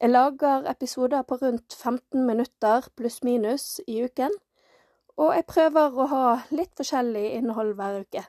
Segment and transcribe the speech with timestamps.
[0.00, 4.32] Jeg lager episoder på rundt 15 minutter pluss-minus i uken,
[5.16, 8.26] og jeg prøver å ha litt forskjellig innhold hver uke.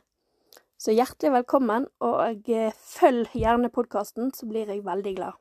[0.80, 5.36] Så hjertelig velkommen, og eh, følg gjerne podkasten, så blir jeg veldig glad.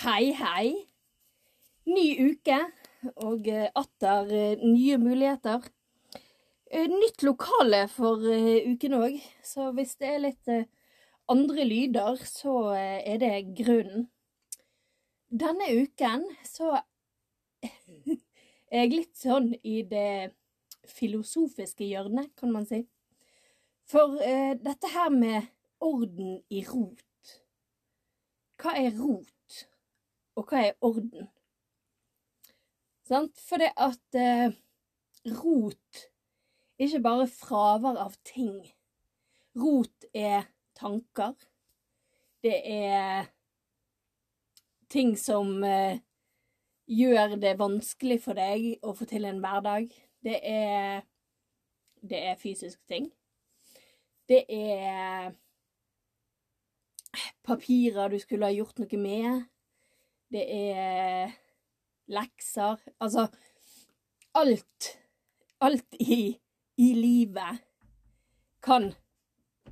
[0.00, 0.70] Hei, hei.
[1.90, 2.56] Ny uke,
[3.26, 5.68] og eh, atter eh, nye muligheter.
[6.72, 10.54] Nytt lokale for uken òg, så hvis det er litt
[11.28, 14.08] andre lyder, så er det grunnen.
[15.30, 16.76] Denne uken så
[17.64, 20.34] er jeg litt sånn i det
[20.86, 22.84] filosofiske hjørnet, kan man si.
[23.88, 25.48] For eh, dette her med
[25.84, 27.34] orden i rot
[28.60, 29.58] Hva er rot,
[30.38, 31.28] og hva er orden?
[33.04, 33.36] Sant?
[33.36, 34.54] For det at eh,
[35.42, 36.04] rot
[36.80, 38.56] ikke bare fravær av ting.
[39.54, 41.34] Rot er tanker.
[42.44, 43.30] Det er
[44.92, 46.00] ting som eh,
[46.86, 49.88] gjør det vanskelig for deg å få til en hverdag.
[50.24, 51.02] Det er
[52.04, 53.06] Det er fysiske ting.
[54.28, 55.32] Det er
[57.42, 59.46] papirer du skulle ha gjort noe med.
[60.28, 61.32] Det er
[62.12, 62.76] lekser.
[63.00, 63.28] Altså
[64.34, 64.90] alt
[65.64, 66.36] Alt i,
[66.76, 67.62] i livet
[68.60, 68.90] kan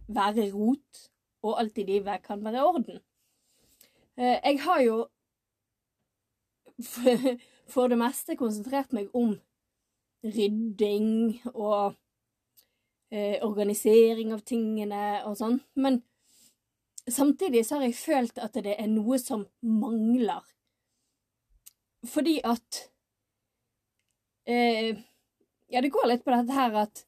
[0.09, 1.09] være rot,
[1.43, 3.01] og alt i livet kan være orden.
[4.17, 4.99] Eh, jeg har jo
[7.73, 9.37] for det meste konsentrert meg om
[10.23, 11.95] rydding og
[13.13, 15.61] eh, organisering av tingene og sånn.
[15.75, 16.01] Men
[17.09, 20.43] samtidig så har jeg følt at det er noe som mangler.
[22.09, 22.85] Fordi at
[24.51, 24.99] eh,
[25.73, 27.07] Ja, det går litt på dette her at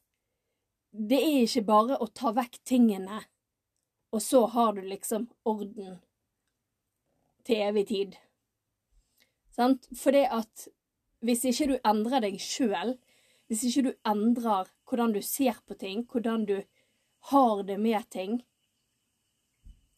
[0.95, 3.21] det er ikke bare å ta vekk tingene,
[4.15, 5.97] og så har du liksom orden
[7.45, 8.15] til evig tid.
[9.55, 9.89] Sant?
[9.95, 10.67] For det at
[11.25, 12.95] hvis ikke du endrer deg sjøl,
[13.49, 16.57] hvis ikke du endrer hvordan du ser på ting, hvordan du
[17.31, 18.39] har det med ting,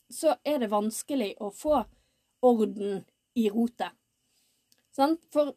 [0.10, 1.82] så er det vanskelig å få
[2.48, 3.04] orden
[3.36, 3.92] i rotet.
[4.96, 5.22] Sant?
[5.34, 5.54] For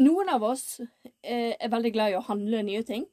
[0.00, 3.06] noen av oss eh, er veldig glad i å handle nye ting.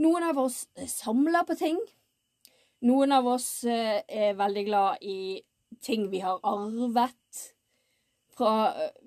[0.00, 1.80] Noen av oss samler på ting.
[2.88, 5.42] Noen av oss eh, er veldig glad i
[5.84, 7.42] ting vi har arvet
[8.32, 8.52] fra,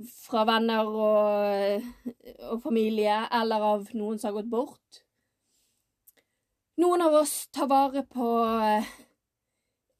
[0.06, 1.88] fra venner og,
[2.52, 5.02] og, familie, eller av noen som har gått bort.
[6.82, 8.94] Noen av oss tar vare på eh,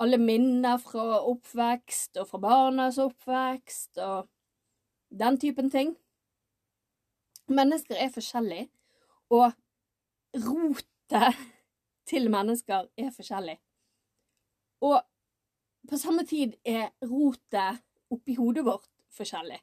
[0.04, 4.30] alle minner fra oppvekst og fra barnas oppvekst og
[5.14, 5.98] den typen ting.
[7.50, 8.70] Mennesker er forskjellige,
[9.34, 9.52] og
[10.34, 11.40] rotet
[12.10, 13.58] til mennesker er forskjellig.
[14.84, 15.02] Og
[15.90, 17.84] på samme tid er rotet
[18.14, 19.60] oppi hodet vårt forskjellig.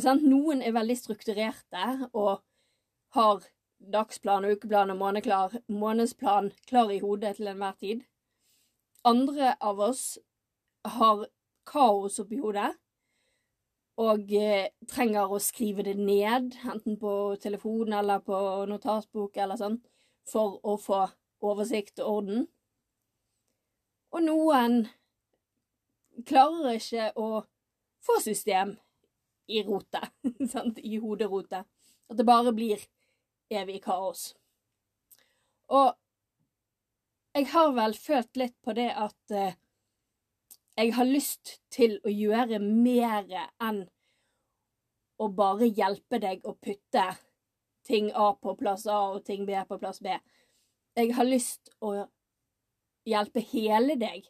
[0.00, 0.22] Sånn?
[0.30, 2.40] Noen er veldig strukturerte og
[3.16, 3.42] har
[3.80, 8.04] dagsplan, ukeplan og måneklar, månedsplan klar i hodet til enhver tid.
[9.04, 10.18] Andre av oss
[10.96, 11.26] har
[11.68, 12.70] kaos oppi hodet
[14.00, 17.12] og eh, trenger å skrive det ned, enten på
[17.42, 18.38] telefon eller på
[18.70, 19.76] notatbok eller sånn,
[20.28, 21.02] for å få
[21.44, 22.46] oversikt og orden.
[24.10, 24.80] Og noen
[26.26, 27.44] klarer ikke å
[28.04, 28.74] få system
[29.50, 30.10] i rotet.
[30.92, 31.66] I hoderotet.
[32.10, 32.82] At det bare blir
[33.50, 34.30] evig kaos.
[35.70, 35.92] Og
[37.36, 39.58] jeg har vel følt litt på det at eh,
[40.80, 43.26] jeg har lyst til å gjøre mer
[43.60, 43.82] enn
[45.20, 47.04] å bare hjelpe deg å putte
[47.84, 50.14] ting A på plass A og ting B på plass B.
[50.96, 51.92] Jeg har lyst å
[53.08, 54.24] hjelpe hele deg,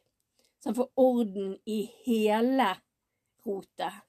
[0.63, 2.73] sånn får orden i hele
[3.47, 4.03] rotet.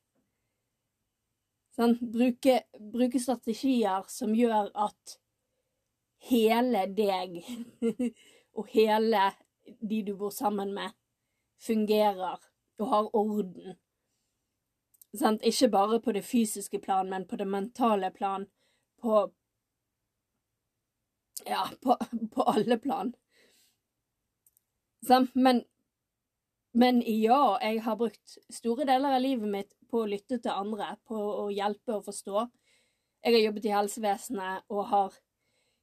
[1.77, 5.17] Sånn, bruke, bruke strategier som gjør at
[6.31, 7.37] hele deg
[8.57, 9.29] og hele
[9.79, 10.91] de du bor sammen med,
[11.61, 12.39] fungerer
[12.79, 13.77] og har orden.
[15.17, 15.41] Sant?
[15.43, 18.47] ikke bare på det fysiske plan, men på det mentale plan.
[19.01, 19.31] På
[21.45, 21.97] Ja, på,
[22.35, 23.13] på alle plan.
[25.07, 25.35] Sant?
[25.35, 25.63] Men,
[26.73, 30.95] men ja, jeg har brukt store deler av livet mitt på å lytte til andre,
[31.07, 32.45] på å hjelpe og forstå.
[33.25, 35.17] Jeg har jobbet i helsevesenet og har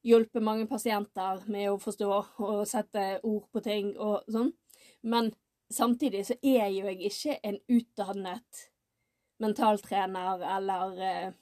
[0.07, 2.09] hjulpet mange pasienter med å forstå
[2.47, 4.53] og sette ord på ting og sånn.
[5.03, 5.33] Men
[5.70, 8.69] samtidig så er jo jeg ikke en utdannet
[9.38, 11.32] mentaltrener eller eh,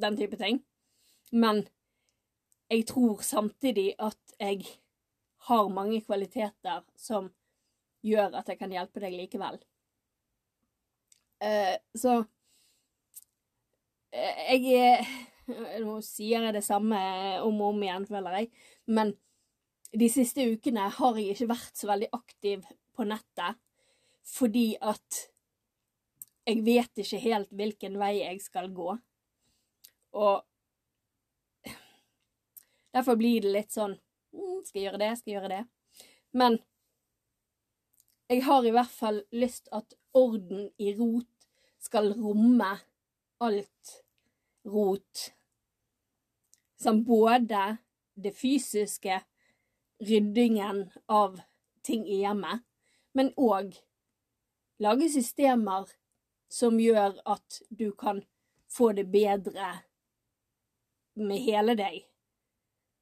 [0.00, 0.62] den type ting.
[1.32, 1.66] Men
[2.70, 4.64] jeg tror samtidig at jeg
[5.48, 7.30] har mange kvaliteter som
[8.04, 9.60] gjør at jeg kan hjelpe deg likevel.
[11.42, 12.22] Eh, så
[14.12, 15.06] eh, jeg
[15.80, 16.98] Nå sier jeg det samme
[17.40, 18.50] om og om igjen, føler jeg.
[18.84, 19.14] Men
[19.96, 22.64] de siste ukene har jeg ikke vært så veldig aktiv
[22.96, 23.58] på nettet
[24.28, 25.22] fordi at
[26.48, 28.94] jeg vet ikke helt hvilken vei jeg skal gå.
[30.16, 30.44] Og
[32.92, 33.94] derfor blir det litt sånn
[34.32, 35.10] mm, Skal jeg gjøre det?
[35.20, 35.62] Skal jeg gjøre det?
[36.36, 36.58] Men
[38.28, 41.48] jeg har i hvert fall lyst at orden i rot
[41.80, 42.74] skal romme
[43.44, 43.92] alt
[44.68, 45.28] rot.
[46.76, 47.78] Som både
[48.18, 49.20] det fysiske,
[50.00, 51.40] ryddingen av
[51.82, 52.62] ting i hjemmet,
[53.14, 53.76] men òg
[54.82, 55.88] lage systemer
[56.52, 58.22] som gjør at du kan
[58.70, 59.72] få det bedre
[61.18, 62.02] med hele deg.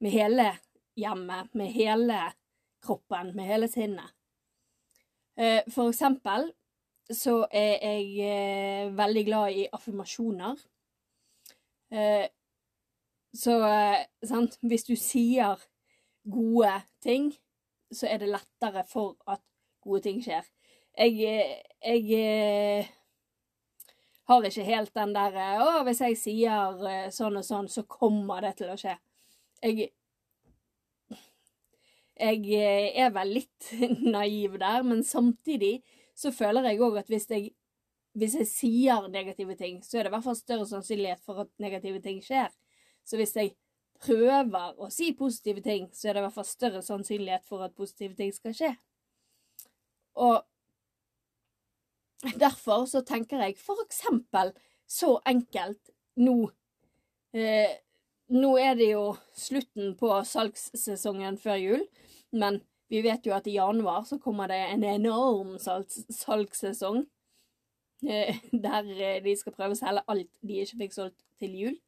[0.00, 0.50] Med hele
[0.96, 2.20] hjemmet, med hele
[2.84, 4.12] kroppen, med hele sinnet.
[5.36, 6.48] Eh, for eksempel
[7.12, 10.56] så er jeg eh, veldig glad i affirmasjoner.
[11.92, 12.26] Eh,
[13.36, 13.56] så
[14.24, 15.60] sant, hvis du sier
[16.26, 16.74] gode
[17.04, 17.30] ting,
[17.92, 19.42] så er det lettere for at
[19.84, 20.46] gode ting skjer.
[20.96, 21.18] Jeg,
[21.84, 22.88] jeg
[24.26, 28.56] har ikke helt den der Å, hvis jeg sier sånn og sånn, så kommer det
[28.60, 28.96] til å skje.
[29.62, 29.90] Jeg
[32.16, 33.70] jeg eh, er vel litt
[34.16, 35.82] naiv der, men samtidig
[36.16, 37.50] så føler jeg òg at hvis jeg,
[38.16, 41.52] hvis jeg sier negative ting, så er det i hvert fall større sannsynlighet for at
[41.60, 42.48] negative ting skjer.
[43.04, 43.52] Så hvis jeg
[44.00, 47.76] prøver å si positive ting, så er det i hvert fall større sannsynlighet for at
[47.76, 48.72] positive ting skal skje.
[50.16, 50.44] Og
[52.40, 54.52] derfor så tenker jeg for eksempel
[54.88, 56.38] så enkelt nå
[57.34, 57.82] eh,
[58.26, 61.84] Nå er det jo slutten på salgssesongen før jul.
[62.34, 62.56] Men
[62.90, 67.04] vi vet jo at i januar så kommer det en enorm salgssesong.
[68.02, 71.78] Eh, der eh, de skal prøve å selge alt de ikke fikk solgt til jul.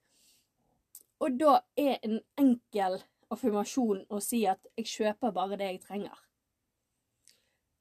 [1.20, 3.00] Og da er en enkel
[3.30, 6.24] affirmasjon å si at 'jeg kjøper bare det jeg trenger'.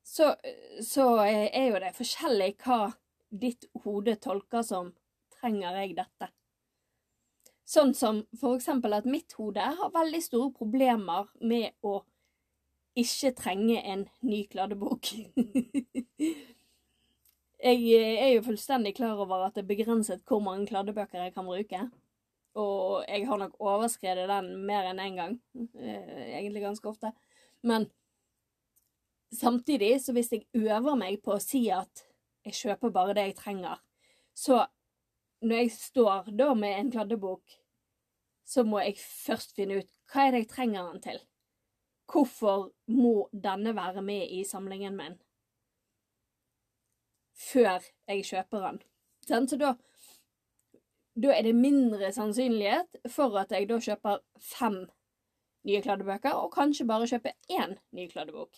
[0.03, 0.35] Så,
[0.81, 2.93] så er jo det forskjellig hva
[3.29, 4.93] ditt hode tolker som
[5.35, 6.31] 'trenger jeg dette'?
[7.67, 12.05] Sånn som for eksempel at mitt hode har veldig store problemer med å
[12.97, 15.03] ikke trenge en ny kladdebok.
[17.67, 21.35] jeg eh, er jo fullstendig klar over at det er begrenset hvor mange kladdebøker jeg
[21.35, 21.89] kan bruke.
[22.57, 25.35] Og jeg har nok overskredet den mer enn én en gang.
[25.77, 27.11] Eh, egentlig ganske ofte.
[27.61, 27.89] Men
[29.33, 32.05] samtidig, så hvis jeg øver meg på å si at
[32.47, 33.79] jeg kjøper bare det jeg trenger,
[34.33, 34.63] så
[35.41, 37.43] når jeg står da med en kladdebok,
[38.47, 41.19] så må jeg først finne ut hva er det jeg trenger den til.
[42.07, 45.17] Hvorfor må denne være med i samlingen min
[47.37, 48.79] før jeg kjøper den?
[49.27, 49.73] Så da,
[51.17, 54.83] da er det mindre sannsynlighet for at jeg da kjøper fem
[55.67, 58.53] nye kladdebøker, og kanskje bare kjøper én ny kladdebok.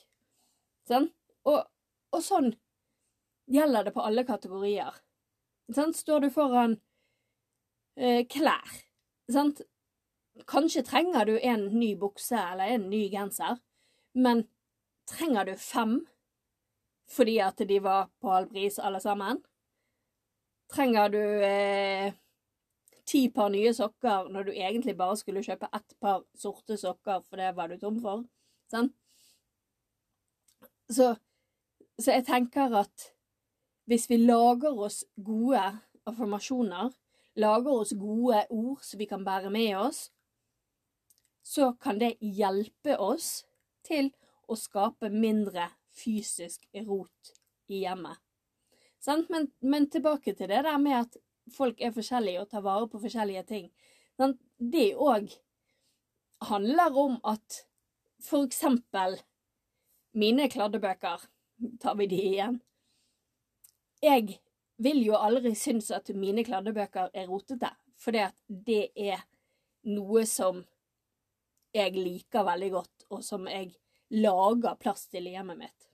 [0.90, 1.10] Sånn?
[1.48, 1.64] Og,
[2.12, 2.52] og, sånn
[3.50, 5.00] gjelder det på alle kategorier.
[5.74, 5.96] Sånn?
[5.96, 6.78] Står du foran
[7.96, 8.78] eh, klær,
[9.32, 9.56] sånn?
[10.50, 13.60] Kanskje trenger du en ny bukse eller en ny genser,
[14.16, 14.46] men
[15.10, 16.00] trenger du fem
[17.10, 19.40] fordi at de var på halv pris alle sammen?
[20.70, 22.14] Trenger du eh,
[23.10, 27.42] ti par nye sokker når du egentlig bare skulle kjøpe ett par sorte sokker, for
[27.42, 28.26] det var du tom for?
[28.70, 28.92] Sånn?
[30.90, 31.14] Så,
[31.98, 33.10] så jeg tenker at
[33.90, 35.64] hvis vi lager oss gode
[36.10, 36.94] affirmasjoner,
[37.42, 40.10] lager oss gode ord som vi kan bære med oss,
[41.42, 43.46] så kan det hjelpe oss
[43.86, 44.12] til
[44.50, 47.34] å skape mindre fysisk rot
[47.70, 48.18] i hjemmet.
[49.30, 51.18] Men, men, tilbake til det der med at
[51.54, 53.70] folk er forskjellige og tar vare på forskjellige ting.
[54.60, 55.32] Det òg
[56.50, 57.64] handler om at
[58.24, 59.20] for eksempel
[60.20, 61.22] mine kladdebøker,
[61.80, 62.60] tar vi de igjen.
[64.02, 64.40] Jeg
[64.80, 69.24] vil jo aldri synes at mine kladdebøker er rotete, for det er
[69.88, 70.64] noe som
[71.76, 73.74] jeg liker veldig godt, og som jeg
[74.10, 75.90] lager plass til i hjemmet mitt.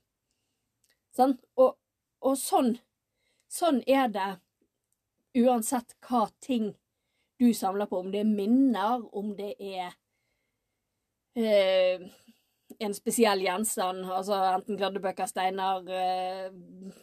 [1.16, 1.36] Sånn?
[1.60, 1.76] Og,
[2.24, 2.76] og sånn,
[3.52, 4.30] sånn er det
[5.36, 6.72] uansett hva ting
[7.38, 8.00] du samler på.
[8.00, 9.92] Om det er minner, om det er
[11.36, 12.06] eh,
[12.78, 16.48] en spesiell gjenstand, altså enten kladdebøker, steiner, eh,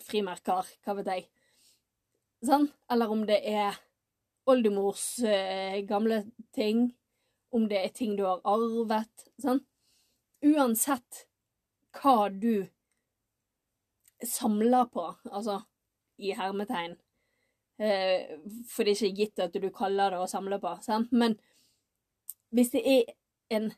[0.05, 1.27] frimerker, hva vet jeg.
[2.43, 2.67] Sånn?
[2.91, 3.77] Eller om det er
[4.49, 6.25] oldemors eh, gamle
[6.55, 6.89] ting,
[7.53, 9.27] om det er ting du har arvet.
[9.41, 9.61] Sånn?
[10.43, 11.27] Uansett
[11.93, 12.65] hva du
[14.23, 15.61] samler på, altså
[16.17, 16.97] i hermetegn,
[17.83, 21.11] for det er ikke gitt at du kaller det å samle på, sant?
[21.11, 21.35] men
[22.53, 23.13] hvis det er
[23.57, 23.71] en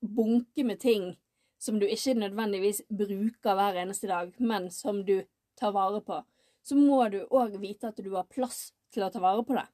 [0.00, 1.10] bunke med ting
[1.58, 5.20] som du ikke nødvendigvis bruker hver eneste dag, men som du
[5.58, 6.20] tar vare på,
[6.62, 9.66] så må du òg vite at du har plass til å ta vare på det.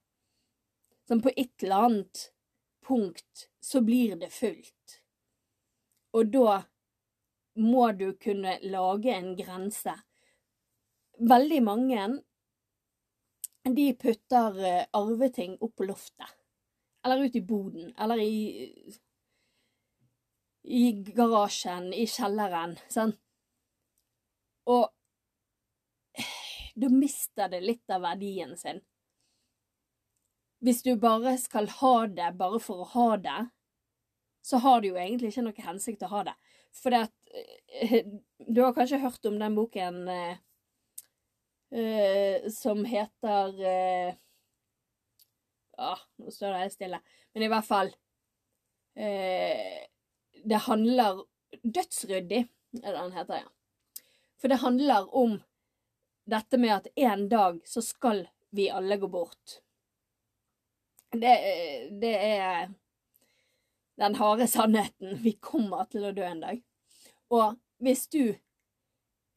[1.09, 2.29] Sånn på et eller annet
[2.87, 5.01] punkt så blir det fullt.
[6.17, 6.63] Og da
[7.61, 9.95] må du kunne lage en grense.
[11.21, 12.07] Veldig mange
[13.73, 16.37] de putter eh, arveting opp på loftet.
[17.05, 17.95] Eller ut i boden.
[17.99, 18.35] Eller i
[20.65, 22.79] i garasjen, i kjelleren.
[22.89, 23.13] Sånn.
[24.65, 24.89] Og
[26.75, 28.81] da mister det litt av verdien sin.
[30.65, 33.41] Hvis du bare skal ha det bare for å ha det,
[34.45, 36.35] så har du jo egentlig ikke noe hensikt å ha det.
[36.75, 37.15] For det at
[37.81, 38.01] eh,
[38.55, 40.03] Du har kanskje hørt om den boken
[41.75, 44.15] eh, som heter eh,
[45.77, 47.01] Ja, nå står det stille.
[47.35, 47.91] Men i hvert fall
[48.95, 49.83] eh,
[50.45, 51.25] det handler
[51.63, 52.45] Dødsryddig
[52.83, 53.51] er det den heter, ja.
[54.41, 55.37] For det handler om
[56.27, 59.61] dette med at en dag så skal vi alle gå bort.
[61.15, 61.35] Det,
[62.03, 62.73] det er
[64.03, 65.15] den harde sannheten.
[65.23, 66.59] Vi kommer til å dø en dag.
[67.31, 68.35] Og hvis du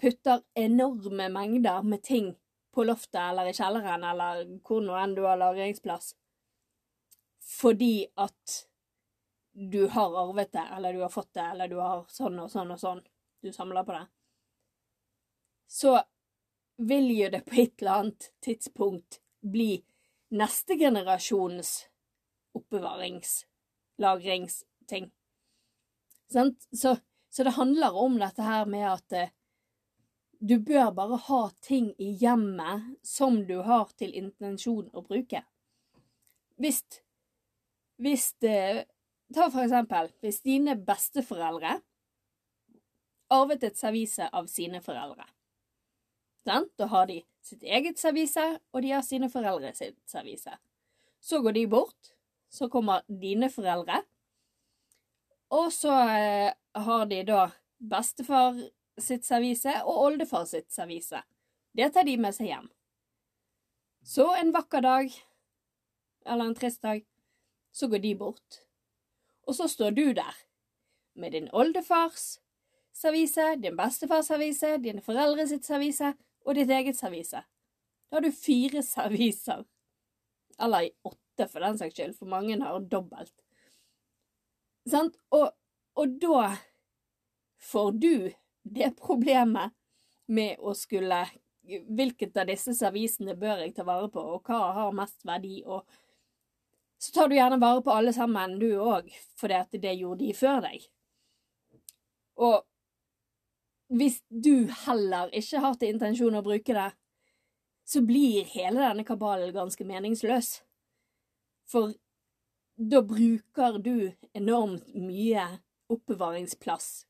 [0.01, 2.35] putter enorme mengder med ting
[2.73, 6.11] på loftet eller i kjelleren eller hvor nå enn du har lagringsplass,
[7.41, 8.59] fordi at
[9.57, 12.75] du har arvet det, eller du har fått det, eller du har sånn og sånn
[12.75, 13.01] og sånn,
[13.41, 14.03] du samler på det,
[15.67, 15.95] så
[16.77, 19.79] vil jo det på et eller annet tidspunkt bli
[20.29, 21.87] neste generasjons
[22.57, 23.45] oppbevarings-,
[23.97, 25.09] lagringsting.
[26.29, 26.67] Sant?
[26.71, 26.97] Så,
[27.29, 29.33] så, det handler om dette her med at eh,
[30.39, 35.43] du bør bare ha ting i hjemmet som du har til intensjon å bruke.
[36.57, 36.83] Hvis,
[38.01, 38.33] hvis
[39.27, 41.73] Ta for eksempel hvis dine besteforeldre
[43.33, 45.25] arvet et servise av sine foreldre.
[46.47, 50.53] Den, da har de sitt eget servise, og de har sine foreldre sitt servise.
[51.19, 52.13] Så går de bort,
[52.47, 53.99] så kommer dine foreldre,
[55.51, 56.53] og så eh,
[56.87, 58.55] har de da bestefar
[59.01, 61.21] sitt servise og oldefar sitt servise.
[61.77, 62.69] Det tar de med seg hjem.
[64.07, 65.11] Så en vakker dag,
[66.25, 67.03] eller en trist dag,
[67.75, 68.63] så går de bort
[69.47, 70.35] og så står du der
[71.15, 72.39] med din oldefars
[72.93, 76.11] servise, din bestefars servise, dine foreldre sitt servise
[76.45, 77.41] og ditt eget servise.
[78.09, 79.63] Da har du fire serviser.
[80.59, 83.33] Eller åtte, for den saks skyld, for mange har dobbelt.
[84.87, 85.15] Sant?
[85.31, 85.51] Og,
[85.95, 86.55] og da
[87.61, 88.13] får du
[88.73, 89.75] det problemet
[90.27, 91.25] med å skulle
[91.67, 95.83] Hvilket av disse servisene bør jeg ta vare på, og hva har mest verdi, og
[96.95, 99.09] så tar du gjerne vare på alle sammen, du òg,
[99.51, 100.85] at det gjorde de før deg.
[102.39, 102.63] Og
[103.99, 106.87] hvis du heller ikke har til intensjon å bruke det,
[107.87, 110.57] så blir hele denne kabalen ganske meningsløs.
[111.67, 111.93] For
[112.77, 115.45] da bruker du enormt mye
[115.91, 117.07] oppbevaringsplass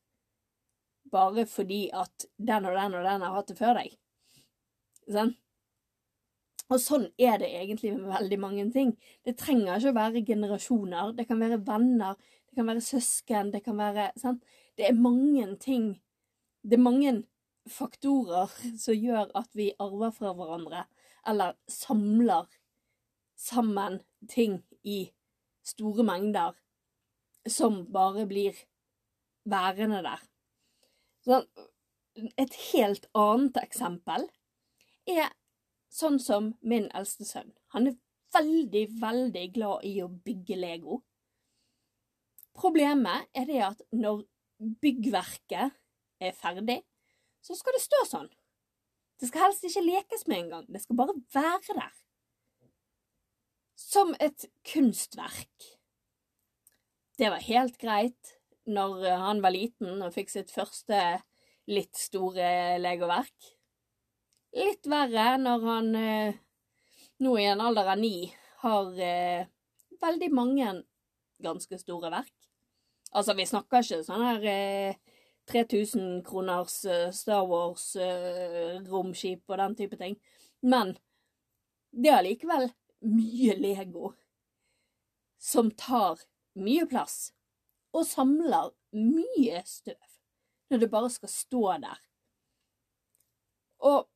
[1.12, 3.94] bare fordi at den og den og den har hatt det før deg.
[5.08, 5.34] Sånn?
[6.68, 8.92] Og sånn er det egentlig med veldig mange ting.
[9.24, 11.14] Det trenger ikke å være generasjoner.
[11.16, 14.44] Det kan være venner, det kan være søsken, det kan være sant?
[14.76, 15.96] Det er mange ting
[16.68, 17.12] Det er mange
[17.70, 20.82] faktorer som gjør at vi arver fra hverandre,
[21.24, 22.48] eller samler
[23.38, 25.04] sammen ting i
[25.64, 26.56] store mengder
[27.48, 28.58] som bare blir
[29.48, 30.24] værende der.
[31.28, 34.28] Et helt annet eksempel
[35.08, 35.28] er
[35.88, 37.54] Sånn som min eldste sønn.
[37.72, 37.94] Han er
[38.36, 40.98] veldig, veldig glad i å bygge Lego.
[42.58, 44.26] Problemet er det at når
[44.82, 45.78] byggverket
[46.20, 46.82] er ferdig,
[47.40, 48.28] så skal det stå sånn.
[49.18, 50.66] Det skal helst ikke lekes med engang.
[50.68, 51.94] Det skal bare være der.
[53.78, 55.70] Som et kunstverk.
[57.18, 58.37] Det var helt greit
[58.68, 61.00] når han var liten og fikk sitt første
[61.68, 63.52] litt store legoverk.
[64.56, 66.38] Litt verre når han eh,
[67.24, 68.32] nå i en alder av ni
[68.62, 69.46] har eh,
[70.00, 70.82] veldig mange
[71.42, 72.34] ganske store verk.
[73.12, 74.94] Altså, vi snakker ikke sånn her eh,
[75.48, 80.18] 3000 kroners eh, Star Wars-romskip og den type ting.
[80.60, 80.96] Men
[81.90, 82.68] det er allikevel
[83.08, 84.12] mye Lego
[85.38, 86.18] som tar
[86.58, 87.32] mye plass,
[87.96, 89.98] og samler mye støv
[90.68, 92.00] når det bare skal stå der.
[93.88, 94.08] Og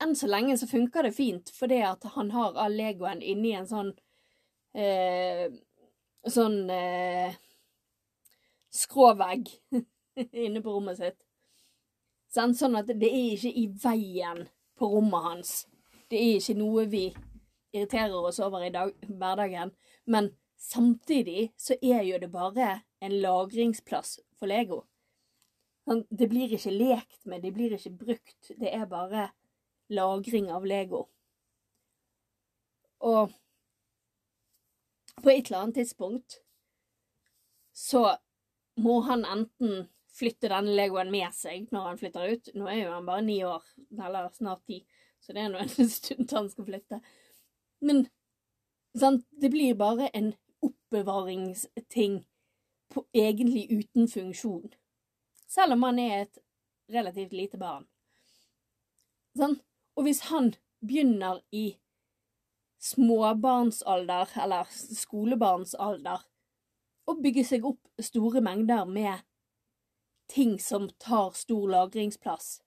[0.00, 3.68] enn så lenge så funker det fint, fordi at han har all Legoen inni en
[3.68, 3.94] sånn
[4.74, 5.48] eh,
[6.28, 7.36] Sånn eh,
[8.74, 9.46] skråvegg
[10.44, 11.16] inne på rommet sitt.
[12.34, 14.42] Sånn at det er ikke i veien
[14.76, 15.52] på rommet hans.
[16.10, 17.04] Det er ikke noe vi
[17.72, 19.72] irriterer oss over i dag, hverdagen.
[20.10, 24.82] Men samtidig så er jo det bare en lagringsplass for Lego.
[26.10, 28.50] Det blir ikke lekt med, det blir ikke brukt.
[28.60, 29.30] Det er bare
[29.88, 31.06] lagring av Lego.
[33.00, 33.32] Og
[35.22, 36.40] på et eller annet tidspunkt
[37.72, 38.02] så
[38.78, 39.88] må han enten
[40.18, 42.50] flytte denne Legoen med seg når han flytter ut.
[42.58, 44.82] Nå er jo han bare ni år, eller snart ti,
[45.22, 47.00] så det er nå en stund han skal flytte.
[47.80, 48.04] Men
[48.98, 50.32] sant, det blir bare en
[50.88, 52.26] oppbevaringsting
[52.88, 54.74] på, egentlig uten funksjon.
[55.46, 56.38] Selv om han er et
[56.88, 57.86] relativt lite barn.
[59.36, 59.58] Sånn?
[59.96, 61.78] Og hvis han begynner i
[62.78, 66.24] småbarnsalder, eller skolebarnsalder,
[67.08, 69.24] å bygge seg opp store mengder med
[70.28, 72.60] ting som tar stor lagringsplass,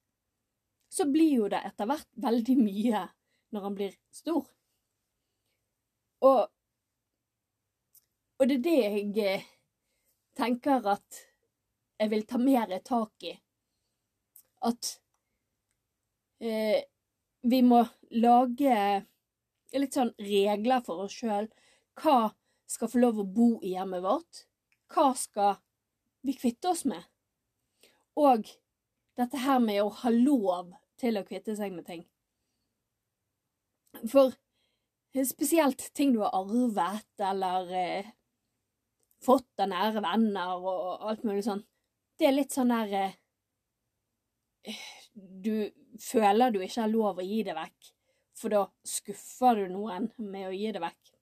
[0.91, 3.05] så blir jo det etter hvert veldig mye
[3.53, 4.49] når han blir stor.
[6.21, 6.49] Og,
[8.41, 9.49] og det er det jeg eh,
[10.33, 11.17] tenker at
[12.01, 13.35] jeg vil ta mer tak i.
[14.65, 14.87] At
[16.41, 16.79] eh,
[17.45, 17.83] vi må
[18.17, 18.77] lage
[19.77, 21.51] litt sånn regler for oss sjøl.
[22.01, 22.31] Hva
[22.65, 24.47] skal få lov å bo i hjemmet vårt?
[24.89, 25.59] Hva skal
[26.25, 27.03] vi kvitte oss med?
[28.17, 28.49] Og
[29.21, 32.01] dette her med å ha lov til å kvitte seg med ting.
[34.09, 34.33] For
[35.29, 38.11] spesielt ting du har arvet, eller eh,
[39.25, 41.63] fått av nære venner og alt mulig sånn,
[42.19, 43.15] det er litt sånn der eh,
[45.13, 47.89] Du føler du ikke har lov å gi det vekk,
[48.37, 51.15] for da skuffer du noen med å gi det vekk.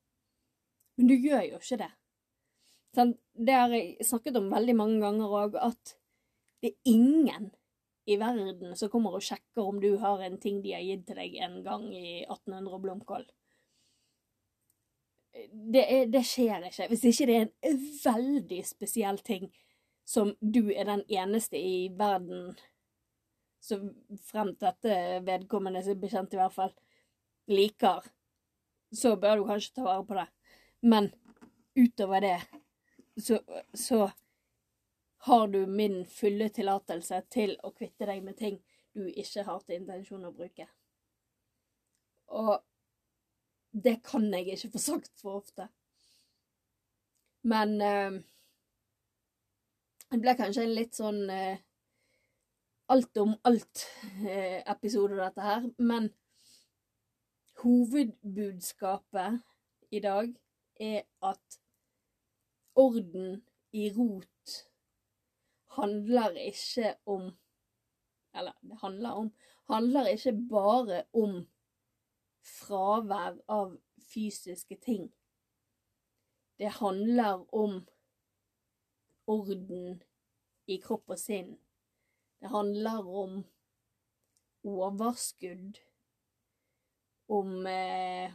[1.00, 1.90] Men du gjør jo ikke det.
[2.96, 5.96] Sånn, det har jeg snakket om veldig mange ganger òg, at
[6.60, 7.50] det er ingen
[8.10, 11.20] i verden som kommer og sjekker om du har en ting de har gitt til
[11.20, 13.28] deg en gang i 1800 blomkål.
[15.52, 16.88] Det, det, skjer ikke.
[16.92, 19.50] Hvis ikke det er en veldig spesiell ting
[20.10, 22.56] som du er den eneste i verden
[23.60, 23.78] så
[24.24, 26.72] frem til dette vedkommende som er bekjent, i hvert fall,
[27.52, 28.08] liker,
[28.96, 30.26] så bør du kanskje ta vare på det.
[30.82, 31.12] Men
[31.76, 32.38] utover det,
[33.20, 33.40] så,
[33.74, 34.10] så
[35.28, 38.62] har du min fulle tillatelse til å kvitte deg med ting
[38.96, 40.70] du ikke har til intensjon å bruke.
[42.30, 42.56] Og
[43.72, 45.68] det kan jeg ikke få sagt for ofte.
[47.48, 48.12] Men eh,
[50.12, 51.62] det ble kanskje en litt sånn eh,
[52.90, 55.68] alt om alt-episode, eh, dette her.
[55.78, 56.10] Men
[57.62, 59.40] hovedbudskapet
[59.94, 60.34] i dag
[60.80, 61.60] er at
[62.80, 63.42] orden
[63.76, 64.56] i rot
[65.78, 67.30] handler ikke om
[68.34, 69.32] Eller det handler om
[69.70, 71.48] Handler ikke bare om
[72.42, 73.78] fravær av
[74.14, 75.10] fysiske ting.
[76.58, 77.86] Det handler om
[79.30, 80.02] orden
[80.68, 81.54] i kropp og sinn.
[82.40, 83.38] Det handler om
[84.64, 85.80] overskudd,
[87.30, 88.34] om eh,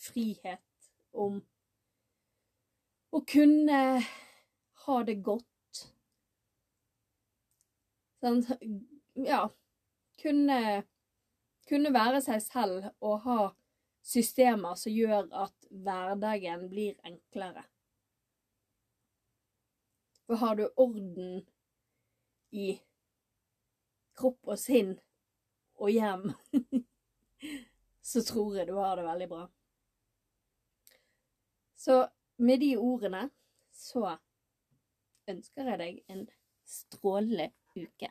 [0.00, 1.42] frihet, om
[3.10, 3.80] å kunne
[4.86, 5.84] ha det godt.
[8.20, 8.42] Sånn,
[9.26, 9.46] ja
[10.20, 10.82] kunne,
[11.68, 13.40] kunne være seg selv og ha
[14.06, 17.64] systemer som gjør at hverdagen blir enklere.
[20.26, 21.42] For har du orden
[22.50, 22.72] i
[24.16, 24.94] kropp og sinn
[25.76, 26.30] og hjem,
[28.10, 29.42] så tror jeg du har det veldig bra.
[31.76, 31.98] Så
[32.42, 33.26] med de ordene
[33.76, 34.16] så
[35.30, 36.24] ønsker jeg deg en
[36.66, 38.10] strålende uke.